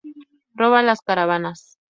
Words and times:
Roba 0.55 0.81
las 0.81 1.01
caravanas. 1.03 1.77